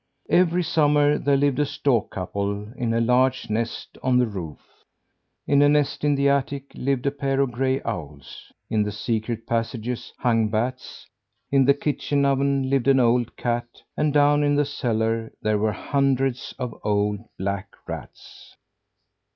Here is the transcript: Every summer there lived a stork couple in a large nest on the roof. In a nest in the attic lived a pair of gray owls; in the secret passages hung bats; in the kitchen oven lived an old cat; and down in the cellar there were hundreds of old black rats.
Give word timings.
Every 0.31 0.63
summer 0.63 1.19
there 1.19 1.37
lived 1.37 1.59
a 1.59 1.65
stork 1.67 2.09
couple 2.09 2.73
in 2.73 2.91
a 2.91 2.99
large 2.99 3.51
nest 3.51 3.99
on 4.01 4.17
the 4.17 4.25
roof. 4.25 4.59
In 5.45 5.61
a 5.61 5.69
nest 5.69 6.03
in 6.03 6.15
the 6.15 6.27
attic 6.27 6.71
lived 6.73 7.05
a 7.05 7.11
pair 7.11 7.39
of 7.39 7.51
gray 7.51 7.83
owls; 7.83 8.51
in 8.67 8.81
the 8.81 8.91
secret 8.91 9.45
passages 9.45 10.11
hung 10.17 10.49
bats; 10.49 11.05
in 11.51 11.65
the 11.65 11.75
kitchen 11.75 12.25
oven 12.25 12.67
lived 12.67 12.87
an 12.87 12.99
old 12.99 13.37
cat; 13.37 13.67
and 13.95 14.11
down 14.11 14.41
in 14.41 14.55
the 14.55 14.65
cellar 14.65 15.31
there 15.39 15.59
were 15.59 15.71
hundreds 15.71 16.55
of 16.57 16.73
old 16.83 17.19
black 17.37 17.69
rats. 17.85 18.55